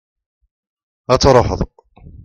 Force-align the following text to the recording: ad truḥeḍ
ad 1.13 1.19
truḥeḍ 1.21 1.61